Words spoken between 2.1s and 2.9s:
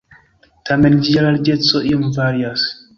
varias.